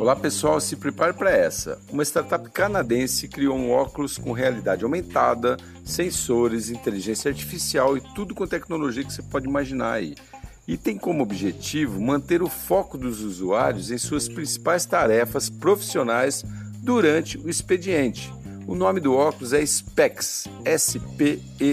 [0.00, 1.78] Olá pessoal, se prepare para essa.
[1.92, 8.46] Uma startup canadense criou um óculos com realidade aumentada, sensores, inteligência artificial e tudo com
[8.46, 10.14] tecnologia que você pode imaginar aí.
[10.66, 16.46] E tem como objetivo manter o foco dos usuários em suas principais tarefas profissionais
[16.78, 18.32] durante o expediente.
[18.66, 21.68] O nome do óculos é SPECS, S-P-E-C-S.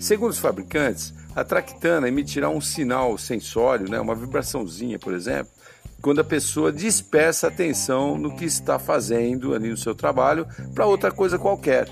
[0.00, 5.52] Segundo os fabricantes, a Tractana emitirá um sinal sensório, né, uma vibraçãozinha, por exemplo,
[6.00, 11.10] quando a pessoa dispersa atenção no que está fazendo ali no seu trabalho para outra
[11.10, 11.88] coisa qualquer.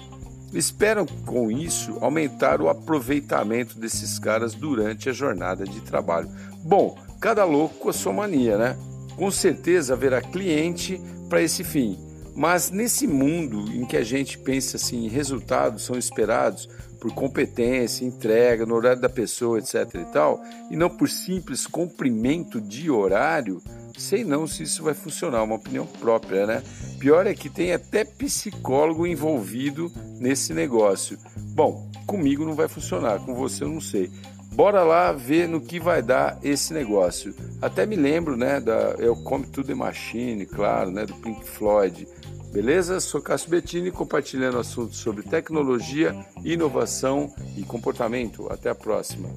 [0.52, 6.28] Esperam com isso aumentar o aproveitamento desses caras durante a jornada de trabalho.
[6.62, 8.76] Bom, cada louco com a sua mania, né?
[9.16, 11.98] Com certeza haverá cliente para esse fim.
[12.34, 16.68] Mas nesse mundo em que a gente pensa assim, resultados são esperados
[17.00, 22.60] por competência, entrega, no horário da pessoa, etc e tal, e não por simples cumprimento
[22.60, 23.62] de horário,
[23.96, 26.62] sei não se isso vai funcionar, uma opinião própria, né?
[26.98, 31.18] Pior é que tem até psicólogo envolvido nesse negócio.
[31.54, 34.10] Bom, comigo não vai funcionar, com você eu não sei.
[34.52, 37.34] Bora lá ver no que vai dar esse negócio.
[37.60, 42.06] Até me lembro, né, da Eu Come To The Machine, claro, né, do Pink Floyd.
[42.52, 43.00] Beleza?
[43.00, 48.46] Sou Cássio Bettini compartilhando assuntos sobre tecnologia, inovação e comportamento.
[48.48, 49.28] Até a próxima.